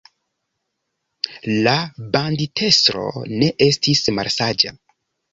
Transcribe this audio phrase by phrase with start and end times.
[1.67, 1.73] La
[2.15, 3.03] banditestro
[3.43, 4.73] ne estis malsaĝa.